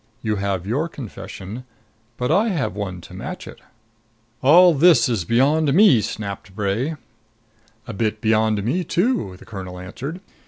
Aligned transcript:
You 0.23 0.37
have 0.37 0.65
your 0.65 0.89
confession, 0.89 1.63
but 2.17 2.31
I 2.31 2.47
have 2.47 2.73
one 2.75 3.01
to 3.01 3.13
match 3.13 3.47
it." 3.47 3.59
"All 4.41 4.73
this 4.73 5.07
is 5.07 5.25
beyond 5.25 5.75
me," 5.75 6.01
snapped 6.01 6.55
Bray. 6.55 6.95
"A 7.85 7.93
bit 7.93 8.19
beyond 8.19 8.63
me, 8.63 8.83
too," 8.83 9.35
the 9.37 9.45
colonel 9.45 9.77
answered. 9.77 10.19